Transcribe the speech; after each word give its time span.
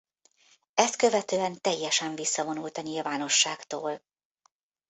Ezt 0.73 0.95
követően 0.95 1.61
teljesen 1.61 2.15
visszavonult 2.15 2.77
a 2.77 2.81
nyilvánosságtól. 2.81 4.01